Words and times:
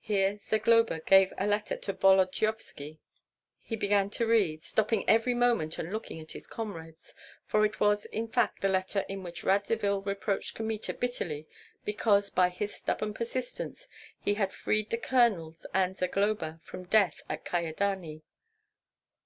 Here 0.00 0.36
Zagloba 0.38 1.00
gave 1.06 1.32
a 1.38 1.46
letter 1.46 1.78
to 1.78 1.94
Volodyovski. 1.94 2.98
He 3.62 3.74
began 3.74 4.10
to 4.10 4.26
read, 4.26 4.62
stopping 4.62 5.08
every 5.08 5.32
moment 5.32 5.78
and 5.78 5.90
looking 5.94 6.20
at 6.20 6.32
his 6.32 6.46
comrades; 6.46 7.14
for 7.46 7.64
it 7.64 7.80
was 7.80 8.04
in 8.04 8.28
fact 8.28 8.60
the 8.60 8.68
letter 8.68 9.06
in 9.08 9.22
which 9.22 9.44
Radzivill 9.44 10.02
reproached 10.02 10.56
Kmita 10.56 10.92
bitterly 10.92 11.46
because 11.86 12.28
by 12.28 12.50
his 12.50 12.74
stubborn 12.74 13.14
persistence 13.14 13.88
he 14.20 14.34
had 14.34 14.52
freed 14.52 14.90
the 14.90 14.98
colonels 14.98 15.64
and 15.72 15.96
Zagloba 15.96 16.58
from 16.62 16.84
death 16.84 17.22
at 17.30 17.46
Kyedani. 17.46 18.24